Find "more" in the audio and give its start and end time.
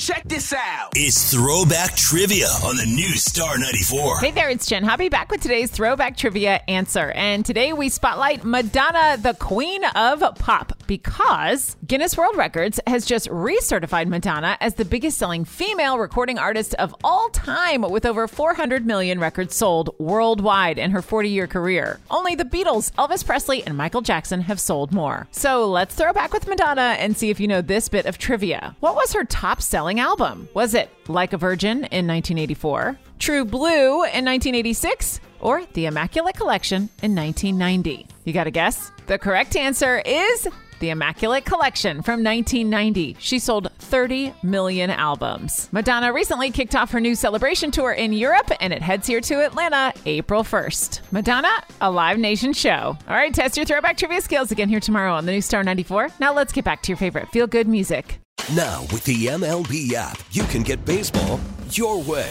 24.90-25.28